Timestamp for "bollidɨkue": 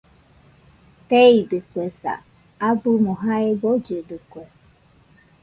3.61-4.43